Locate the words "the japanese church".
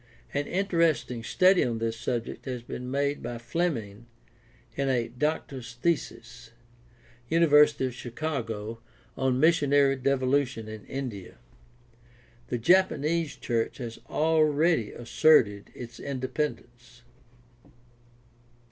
12.47-13.77